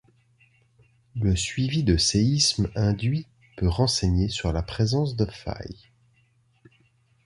[1.15, 5.91] Le suivi de séismes induits peut renseigner sur la présence de failles.